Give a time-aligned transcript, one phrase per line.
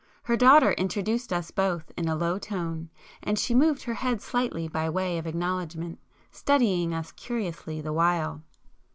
[0.23, 2.89] Her daughter introduced us both in a low tone,
[3.21, 5.99] and she moved her head slightly by way of acknowledgment,
[6.31, 8.41] studying us curiously the while.